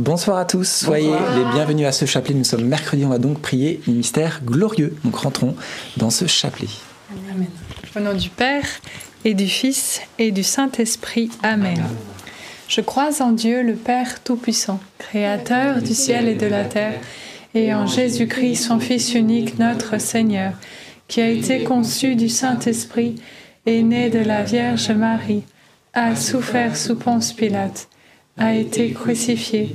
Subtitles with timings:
[0.00, 2.32] Bonsoir à tous, soyez les bienvenus à ce chapelet.
[2.32, 4.96] Nous sommes mercredi, on va donc prier le mystère glorieux.
[5.04, 5.54] Donc rentrons
[5.98, 6.70] dans ce chapelet.
[7.30, 7.50] Amen.
[7.94, 8.64] Au nom du Père
[9.26, 11.28] et du Fils et du Saint-Esprit.
[11.42, 11.84] Amen.
[12.66, 16.98] Je crois en Dieu, le Père Tout-Puissant, Créateur du ciel et de la terre,
[17.54, 20.54] et en Jésus-Christ, son Fils unique, notre Seigneur,
[21.08, 23.16] qui a été conçu du Saint-Esprit,
[23.66, 25.42] et né de la Vierge Marie,
[25.92, 27.90] a souffert sous Ponce Pilate
[28.40, 29.74] a été crucifié,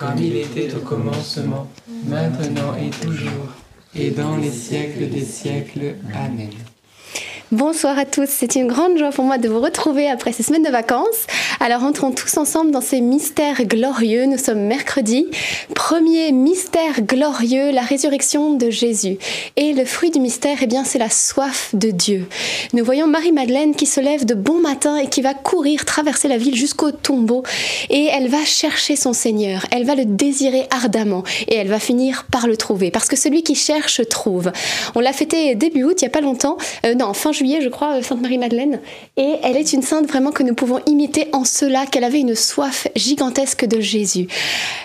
[0.00, 1.68] comme il était au commencement,
[2.08, 3.48] maintenant et toujours,
[3.94, 5.96] et dans les siècles des siècles.
[6.14, 6.48] Amen.
[7.52, 10.62] Bonsoir à tous, c'est une grande joie pour moi de vous retrouver après ces semaines
[10.62, 11.26] de vacances.
[11.58, 14.26] Alors entrons tous ensemble dans ces mystères glorieux.
[14.26, 15.26] Nous sommes mercredi.
[15.74, 19.18] Premier mystère glorieux, la résurrection de Jésus.
[19.56, 22.28] Et le fruit du mystère, eh bien, c'est la soif de Dieu.
[22.72, 26.36] Nous voyons Marie-Madeleine qui se lève de bon matin et qui va courir, traverser la
[26.36, 27.42] ville jusqu'au tombeau.
[27.88, 29.66] Et elle va chercher son Seigneur.
[29.72, 31.24] Elle va le désirer ardemment.
[31.48, 32.92] Et elle va finir par le trouver.
[32.92, 34.52] Parce que celui qui cherche trouve.
[34.94, 36.56] On l'a fêté début août, il n'y a pas longtemps.
[36.86, 38.80] Euh, non, fin je crois, Sainte Marie-Madeleine.
[39.16, 42.34] Et elle est une sainte vraiment que nous pouvons imiter en cela qu'elle avait une
[42.34, 44.26] soif gigantesque de Jésus.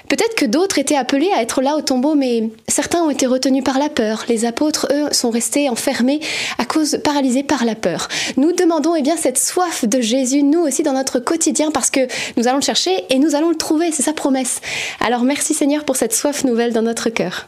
[0.08, 3.64] Peut-être que d'autres étaient appelés à être là au tombeau, mais certains ont été retenus
[3.64, 4.26] par la peur.
[4.30, 6.20] Les apôtres, eux, sont restés enfermés
[6.58, 8.08] à cause, paralysés par la peur.
[8.38, 12.08] Nous demandons eh bien cette soif de Jésus, nous aussi dans notre quotidien, parce que
[12.38, 14.62] nous allons le chercher et nous allons le trouver, c'est sa promesse.
[15.00, 17.48] Alors merci Seigneur pour cette soif nouvelle dans notre cœur.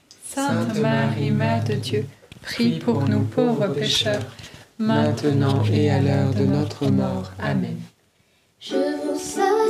[0.33, 2.05] Sainte Marie, Mère de Dieu,
[2.41, 4.21] prie pour nous pauvres pécheurs,
[4.79, 7.33] maintenant et à l'heure de notre mort.
[7.37, 7.75] Amen.
[8.57, 9.60] Je vous salue,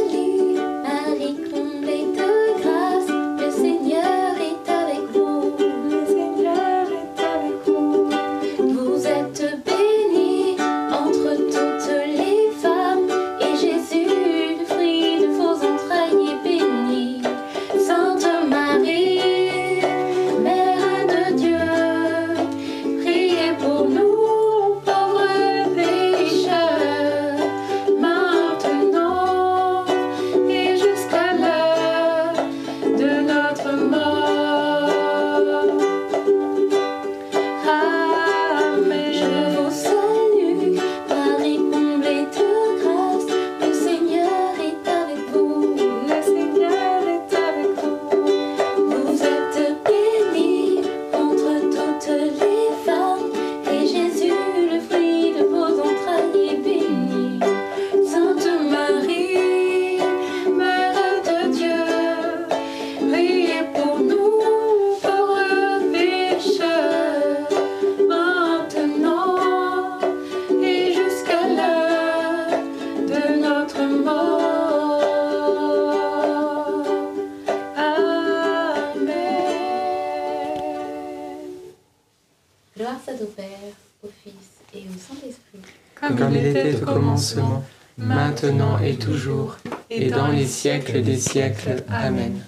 [87.22, 87.64] commencement,
[87.98, 89.58] maintenant et toujours,
[89.90, 91.84] et dans les siècles des siècles.
[91.90, 92.42] Amen.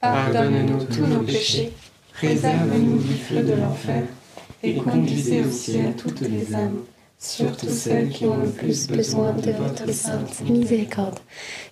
[0.00, 1.72] Pardonne-nous tous nos péchés,
[2.12, 4.04] Préserve-nous du feu de l'enfer,
[4.62, 6.80] et conduisez au ciel toutes les âmes,
[7.18, 11.18] surtout celles qui ont le plus besoin de votre sainte Miséricorde.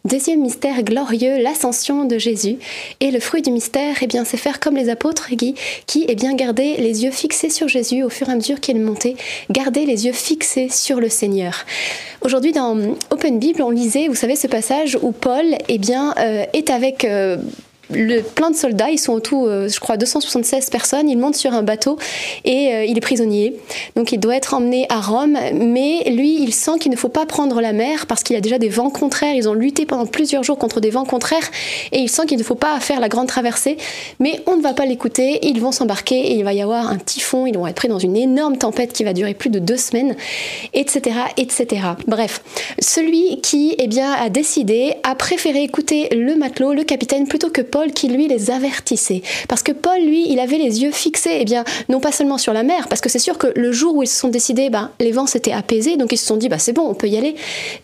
[0.08, 2.56] Deuxième mystère glorieux, l'ascension de Jésus.
[3.00, 5.54] Et le fruit du mystère, eh bien, c'est faire comme les apôtres, Guy,
[5.86, 8.80] qui, eh bien, gardaient les yeux fixés sur Jésus au fur et à mesure qu'il
[8.80, 9.16] montait,
[9.50, 11.66] garder les yeux fixés sur le Seigneur.
[12.22, 12.78] Aujourd'hui, dans
[13.10, 17.36] Open Bible, on lisait, vous savez, ce passage où Paul, eh euh, est avec euh,
[17.90, 21.08] le, plein de soldats, ils sont au tout, euh, je crois, 276 personnes.
[21.08, 21.98] Il monte sur un bateau
[22.44, 23.54] et euh, il est prisonnier.
[23.96, 25.38] Donc il doit être emmené à Rome.
[25.54, 28.40] Mais lui, il sent qu'il ne faut pas prendre la mer parce qu'il y a
[28.40, 29.34] déjà des vents contraires.
[29.34, 31.50] Ils ont lutté pendant plusieurs jours contre des vents contraires
[31.92, 33.78] et il sent qu'il ne faut pas faire la grande traversée.
[34.20, 35.38] Mais on ne va pas l'écouter.
[35.46, 37.46] Ils vont s'embarquer et il va y avoir un typhon.
[37.46, 40.14] Ils vont être pris dans une énorme tempête qui va durer plus de deux semaines,
[40.74, 41.82] etc., etc.
[42.06, 42.42] Bref,
[42.78, 47.62] celui qui, eh bien, a décidé, a préféré écouter le matelot, le capitaine, plutôt que
[47.62, 49.22] Paul qui lui les avertissait.
[49.48, 52.52] Parce que Paul, lui, il avait les yeux fixés, eh bien, non pas seulement sur
[52.52, 54.90] la mer, parce que c'est sûr que le jour où ils se sont décidés, ben,
[55.00, 57.16] les vents s'étaient apaisés, donc ils se sont dit, bah, c'est bon, on peut y
[57.16, 57.34] aller.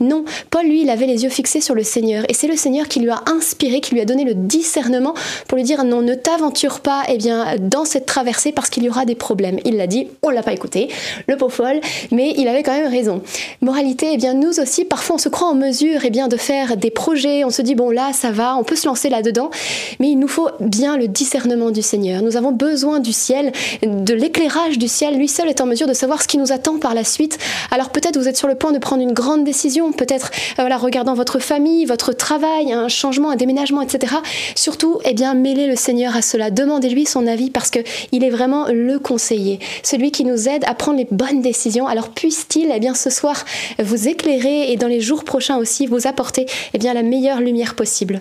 [0.01, 2.25] Non, Paul, lui, il avait les yeux fixés sur le Seigneur.
[2.29, 5.15] Et c'est le Seigneur qui lui a inspiré, qui lui a donné le discernement
[5.49, 8.89] pour lui dire, non, ne t'aventure pas, eh bien, dans cette traversée parce qu'il y
[8.89, 9.59] aura des problèmes.
[9.65, 10.89] Il l'a dit, on l'a pas écouté,
[11.27, 13.23] le pauvre folle, mais il avait quand même raison.
[13.61, 16.77] Moralité, eh bien, nous aussi, parfois, on se croit en mesure, eh bien, de faire
[16.77, 19.51] des projets, on se dit, bon, là, ça va, on peut se lancer là-dedans,
[20.00, 22.23] mais il nous faut bien le discernement du Seigneur.
[22.23, 25.17] Nous avons besoin du ciel, de l'éclairage du ciel.
[25.17, 27.38] Lui seul est en mesure de savoir ce qui nous attend par la suite.
[27.71, 31.14] Alors peut-être vous êtes sur le point de prendre une grande décision, peut-être euh, regardant
[31.14, 34.14] votre famille, votre travail, un changement, un déménagement, etc.
[34.55, 36.50] Surtout, eh bien, mêlez le Seigneur à cela.
[36.50, 37.79] Demandez-lui son avis parce que
[38.12, 41.87] il est vraiment le conseiller, celui qui nous aide à prendre les bonnes décisions.
[41.87, 43.45] Alors puisse-t-il, eh bien, ce soir,
[43.79, 47.75] vous éclairer et dans les jours prochains aussi vous apporter, eh bien, la meilleure lumière
[47.75, 48.21] possible?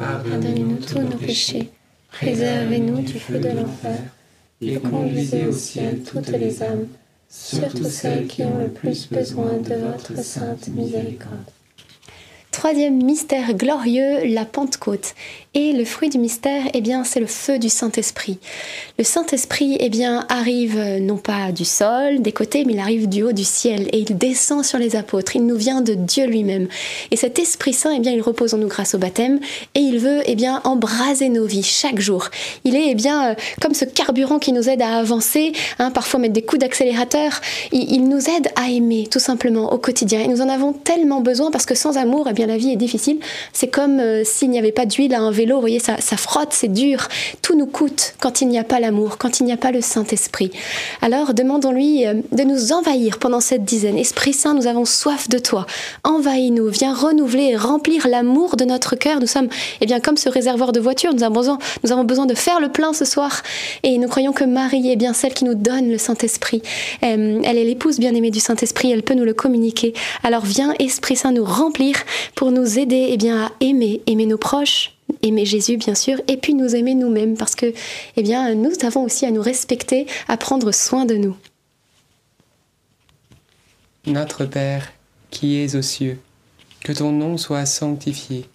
[0.00, 1.68] Pardonnez-nous tous nos péchés,
[2.10, 3.98] préservez-nous du feu de l'enfer,
[4.62, 6.86] et conduisez au ciel toutes les âmes,
[7.28, 11.44] surtout celles qui ont le plus besoin de votre sainte miséricorde.
[12.50, 15.14] Troisième mystère glorieux, la Pentecôte.
[15.52, 18.38] Et le fruit du mystère, eh bien, c'est le feu du Saint-Esprit.
[18.98, 23.24] Le Saint-Esprit, eh bien, arrive non pas du sol, des côtés, mais il arrive du
[23.24, 25.34] haut du ciel et il descend sur les apôtres.
[25.34, 26.68] Il nous vient de Dieu lui-même.
[27.10, 29.40] Et cet Esprit Saint, eh bien, il repose en nous grâce au baptême
[29.74, 32.28] et il veut, eh bien, embraser nos vies chaque jour.
[32.62, 36.34] Il est, eh bien, comme ce carburant qui nous aide à avancer, hein, parfois mettre
[36.34, 37.40] des coups d'accélérateur.
[37.72, 40.20] Il, il, nous aide à aimer, tout simplement, au quotidien.
[40.20, 42.76] Et nous en avons tellement besoin parce que sans amour, eh bien, la vie est
[42.76, 43.18] difficile.
[43.52, 46.52] C'est comme euh, s'il n'y avait pas d'huile à un vélo, vous voyez, ça, frotte,
[46.52, 47.08] c'est dur.
[47.42, 49.80] Tout nous coûte quand il n'y a pas l'amour, quand il n'y a pas le
[49.80, 50.50] Saint-Esprit.
[51.00, 53.96] Alors demandons-lui euh, de nous envahir pendant cette dizaine.
[53.96, 55.66] Esprit Saint, nous avons soif de toi.
[56.04, 59.18] Envahis-nous, viens renouveler et remplir l'amour de notre cœur.
[59.20, 59.48] Nous sommes,
[59.80, 62.60] eh bien, comme ce réservoir de voiture, nous avons, besoin, nous avons besoin de faire
[62.60, 63.42] le plein ce soir.
[63.82, 66.60] Et nous croyons que Marie est bien celle qui nous donne le Saint-Esprit.
[67.02, 69.94] Euh, elle est l'épouse bien-aimée du Saint-Esprit, elle peut nous le communiquer.
[70.22, 71.96] Alors viens, Esprit Saint, nous remplir
[72.34, 74.92] pour nous aider eh bien, à aimer, aimer nos proches,
[75.22, 77.72] aimer Jésus bien sûr, et puis nous aimer nous-mêmes, parce que
[78.16, 81.36] eh bien, nous avons aussi à nous respecter, à prendre soin de nous.
[84.06, 84.92] Notre Père,
[85.30, 86.18] qui es aux cieux,
[86.82, 88.46] que ton nom soit sanctifié,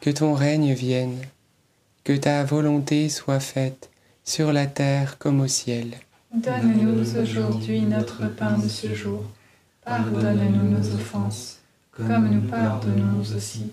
[0.00, 1.18] que ton règne vienne,
[2.04, 3.90] que ta volonté soit faite
[4.24, 5.94] sur la terre comme au ciel.
[6.34, 9.24] Donne-nous aujourd'hui notre pain de ce jour.
[9.84, 11.58] Pardonne-nous nos offenses,
[11.90, 13.72] comme nous pardonnons aussi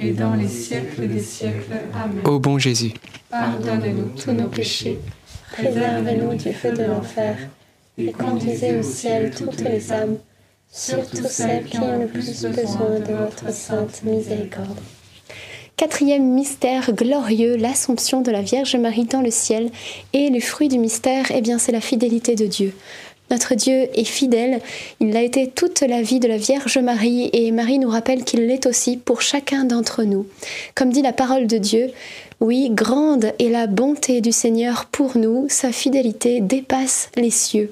[0.00, 1.72] et dans les siècles des siècles.
[1.94, 2.22] Amen.
[2.24, 2.92] Ô bon Jésus,
[3.30, 4.98] Pardonne-nous tous nos péchés,
[5.52, 7.36] préservez-nous du feu de l'enfer,
[7.98, 10.16] et conduisez au ciel toutes les âmes,
[10.68, 14.78] surtout celles qui ont le plus besoin de votre sainte miséricorde.
[15.76, 19.70] Quatrième mystère glorieux, l'Assomption de la Vierge Marie dans le ciel.
[20.12, 22.74] Et le fruit du mystère, eh bien, c'est la fidélité de Dieu.
[23.30, 24.60] Notre Dieu est fidèle,
[24.98, 28.46] il l'a été toute la vie de la Vierge Marie et Marie nous rappelle qu'il
[28.46, 30.26] l'est aussi pour chacun d'entre nous.
[30.74, 31.90] Comme dit la parole de Dieu,
[32.40, 37.70] oui, grande est la bonté du Seigneur pour nous, sa fidélité dépasse les cieux.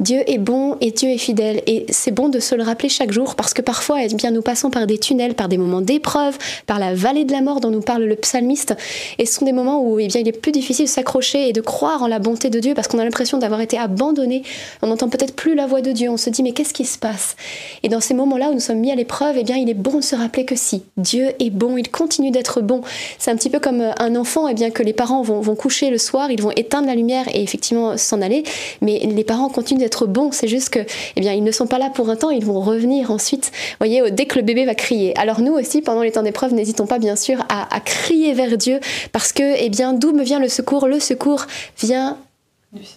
[0.00, 1.62] Dieu est bon et Dieu est fidèle.
[1.66, 4.42] Et c'est bon de se le rappeler chaque jour parce que parfois, eh bien, nous
[4.42, 7.70] passons par des tunnels, par des moments d'épreuve, par la vallée de la mort dont
[7.70, 8.74] nous parle le psalmiste.
[9.18, 11.52] Et ce sont des moments où eh bien, il est plus difficile de s'accrocher et
[11.52, 14.42] de croire en la bonté de Dieu parce qu'on a l'impression d'avoir été abandonné.
[14.82, 16.08] On n'entend peut-être plus la voix de Dieu.
[16.10, 17.36] On se dit, mais qu'est-ce qui se passe?
[17.82, 19.98] Et dans ces moments-là où nous sommes mis à l'épreuve, eh bien, il est bon
[19.98, 22.82] de se rappeler que si, Dieu est bon, il continue d'être bon.
[23.18, 25.90] C'est un petit peu comme un enfant, eh bien, que les parents vont, vont coucher
[25.90, 28.44] le soir, ils vont éteindre la lumière et effectivement s'en aller.
[28.80, 30.32] Mais les parents continuent d'être bons.
[30.32, 30.80] C'est juste que,
[31.16, 33.52] eh bien, ils ne sont pas là pour un temps, ils vont revenir ensuite.
[33.54, 35.16] Vous voyez, dès que le bébé va crier.
[35.18, 38.56] Alors nous aussi, pendant les temps d'épreuve, n'hésitons pas bien sûr à, à, crier vers
[38.58, 38.80] Dieu,
[39.12, 40.86] parce que, eh bien, d'où me vient le secours?
[40.88, 41.46] Le secours
[41.78, 42.18] vient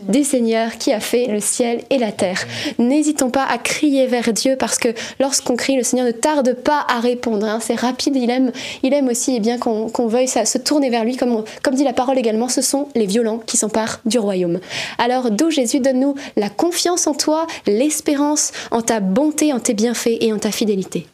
[0.07, 2.39] du Seigneur qui a fait le ciel et la terre.
[2.79, 6.85] N'hésitons pas à crier vers Dieu parce que lorsqu'on crie, le Seigneur ne tarde pas
[6.89, 7.45] à répondre.
[7.45, 7.59] Hein.
[7.61, 11.03] C'est rapide, il aime, il aime aussi eh bien qu'on veuille ça, se tourner vers
[11.03, 11.15] lui.
[11.15, 14.59] Comme, comme dit la parole également, ce sont les violents qui s'emparent du royaume.
[14.97, 20.17] Alors, d'où Jésus, donne-nous la confiance en toi, l'espérance en ta bonté, en tes bienfaits
[20.21, 21.07] et en ta fidélité.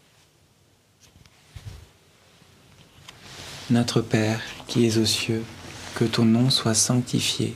[3.69, 5.43] Notre Père qui es aux cieux,
[5.95, 7.55] que ton nom soit sanctifié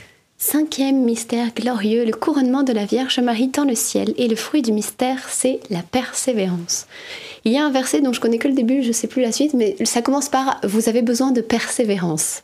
[0.43, 4.11] Cinquième mystère glorieux, le couronnement de la Vierge Marie dans le ciel.
[4.17, 6.87] Et le fruit du mystère, c'est la persévérance.
[7.45, 9.21] Il y a un verset dont je connais que le début, je ne sais plus
[9.21, 12.41] la suite, mais ça commence par Vous avez besoin de persévérance.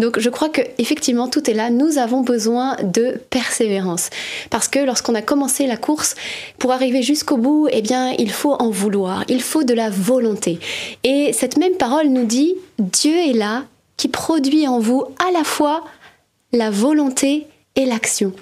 [0.00, 1.70] Donc je crois que effectivement tout est là.
[1.70, 4.10] Nous avons besoin de persévérance
[4.50, 6.16] parce que lorsqu'on a commencé la course,
[6.58, 10.58] pour arriver jusqu'au bout, eh bien il faut en vouloir, il faut de la volonté.
[11.04, 13.62] Et cette même parole nous dit Dieu est là
[13.96, 15.84] qui produit en vous à la fois
[16.52, 18.32] la volonté et l'action.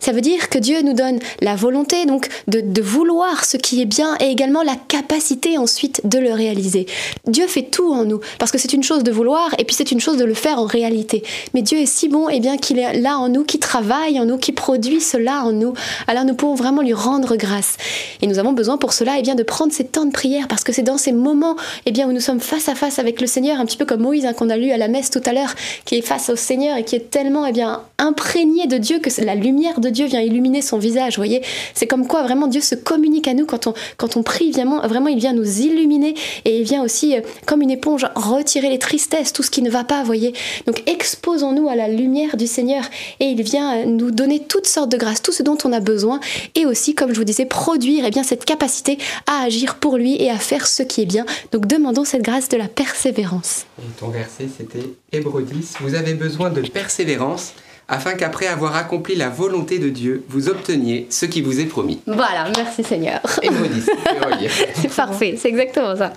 [0.00, 3.86] Ça veut dire que Dieu nous donne la volonté donc de, vouloir ce qui est
[3.86, 6.86] bien et également la capacité ensuite de le réaliser.
[7.26, 9.92] Dieu fait tout en nous parce que c'est une chose de vouloir et puis c'est
[9.92, 11.22] une chose de le faire en réalité.
[11.54, 14.24] Mais Dieu est si bon et bien qu'il est là en nous, qui travaille en
[14.24, 15.74] nous, qui produit cela en nous.
[16.08, 17.76] Alors nous pouvons vraiment lui rendre grâce.
[18.22, 20.64] Et nous avons besoin pour cela et bien de prendre ces temps de prière parce
[20.64, 23.26] que c'est dans ces moments et bien où nous sommes face à face avec le
[23.26, 25.32] Seigneur, un petit peu comme Moïse hein, qu'on a lu à la messe tout à
[25.32, 28.98] l'heure, qui est face au Seigneur et qui est tellement et bien imprégné de Dieu,
[28.98, 31.16] que la lumière de Dieu vient illuminer son visage.
[31.16, 31.42] Voyez,
[31.74, 34.50] c'est comme quoi vraiment Dieu se communique à nous quand on, quand on prie.
[34.50, 36.14] Vraiment, il vient nous illuminer
[36.44, 39.70] et il vient aussi, euh, comme une éponge, retirer les tristesses, tout ce qui ne
[39.70, 40.02] va pas.
[40.02, 40.32] Voyez,
[40.66, 42.84] donc exposons-nous à la lumière du Seigneur
[43.20, 45.80] et il vient euh, nous donner toutes sortes de grâces, tout ce dont on a
[45.80, 46.20] besoin
[46.54, 50.20] et aussi, comme je vous disais, produire eh bien cette capacité à agir pour lui
[50.20, 51.26] et à faire ce qui est bien.
[51.52, 53.66] Donc demandons cette grâce de la persévérance.
[53.98, 55.74] ton verset, c'était Hébreu 10.
[55.80, 57.54] Vous avez besoin de persévérance
[57.90, 62.00] afin qu'après avoir accompli la volonté de Dieu, vous obteniez ce qui vous est promis.
[62.06, 63.20] Voilà, merci Seigneur.
[63.42, 63.82] Et maudit,
[64.74, 66.12] c'est parfait, c'est exactement ça.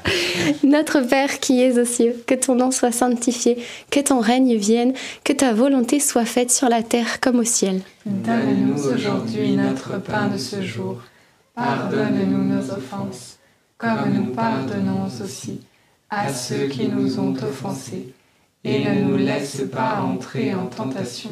[0.64, 3.58] Notre Père qui es aux cieux, que ton nom soit sanctifié,
[3.90, 7.82] que ton règne vienne, que ta volonté soit faite sur la terre comme au ciel.
[8.06, 10.98] Donne-nous aujourd'hui notre pain de ce jour.
[11.56, 13.40] Pardonne-nous nos offenses,
[13.80, 15.60] comme nous pardonnons aussi
[16.12, 18.14] à ceux qui nous ont offensés.
[18.64, 21.32] Et ne nous laisse pas entrer en tentation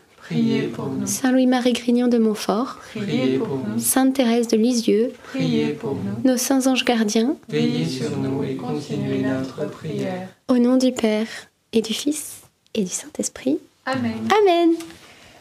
[0.31, 1.07] priez pour nous.
[1.07, 3.79] Saint Louis-Marie Grignon de Montfort, priez pour nous.
[3.79, 6.29] Sainte Thérèse de Lisieux, priez pour nous.
[6.29, 10.29] Nos saints anges gardiens, veillez sur nous et continuez notre prière.
[10.47, 11.27] Au nom du Père
[11.73, 12.41] et du Fils
[12.73, 13.59] et du Saint-Esprit.
[13.85, 14.13] Amen.
[14.41, 14.71] Amen.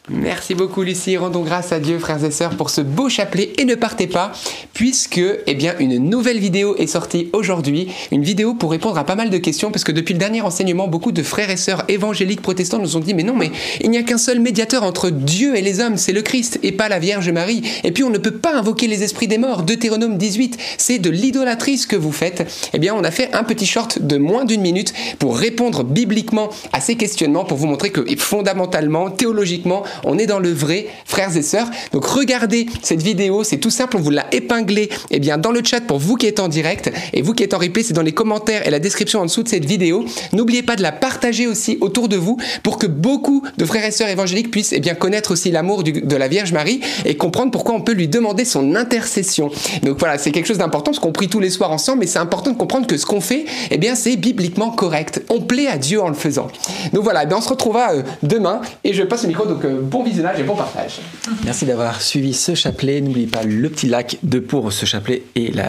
[0.08, 3.52] Merci beaucoup Lucie, rendons grâce à Dieu frères et sœurs pour ce beau chapelet.
[3.58, 4.32] Et ne partez pas
[4.72, 9.14] puisque eh bien une nouvelle vidéo est sortie aujourd'hui, une vidéo pour répondre à pas
[9.14, 12.40] mal de questions parce que depuis le dernier enseignement beaucoup de frères et sœurs évangéliques
[12.40, 13.50] protestants nous ont dit mais non mais
[13.82, 16.72] il n'y a qu'un seul médiateur entre Dieu et les hommes, c'est le Christ et
[16.72, 17.62] pas la Vierge Marie.
[17.84, 21.10] Et puis on ne peut pas invoquer les esprits des morts, Deutéronome 18, c'est de
[21.10, 22.50] l'idolâtrie ce que vous faites.
[22.72, 26.48] Eh bien on a fait un petit short de moins d'une minute pour répondre bibliquement
[26.72, 31.36] à ces questionnements pour vous montrer que fondamentalement, théologiquement, on est dans le vrai, frères
[31.36, 31.68] et sœurs.
[31.92, 35.62] Donc regardez cette vidéo, c'est tout simple, on vous l'a épinglé eh bien, dans le
[35.64, 38.02] chat pour vous qui êtes en direct et vous qui êtes en replay, c'est dans
[38.02, 40.04] les commentaires et la description en dessous de cette vidéo.
[40.32, 43.90] N'oubliez pas de la partager aussi autour de vous pour que beaucoup de frères et
[43.90, 47.74] sœurs évangéliques puissent eh bien, connaître aussi l'amour de la Vierge Marie et comprendre pourquoi
[47.74, 49.50] on peut lui demander son intercession.
[49.82, 52.18] Donc voilà, c'est quelque chose d'important parce qu'on prie tous les soirs ensemble, mais c'est
[52.18, 55.22] important de comprendre que ce qu'on fait, eh bien, c'est bibliquement correct.
[55.28, 56.48] On plaît à Dieu en le faisant.
[56.92, 59.46] Donc voilà, eh on se retrouvera euh, demain et je passe le micro.
[59.46, 61.00] Donc euh, bon visionnage et bon partage.
[61.44, 63.00] Merci d'avoir suivi ce chapelet.
[63.00, 65.68] N'oubliez pas le petit like de pour ce chapelet et la,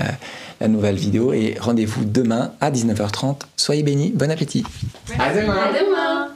[0.59, 1.33] la nouvelle vidéo.
[1.33, 3.41] Et rendez-vous demain à 19h30.
[3.57, 4.11] Soyez bénis.
[4.15, 4.63] Bon appétit.
[5.19, 5.53] À demain.
[5.53, 6.27] À demain.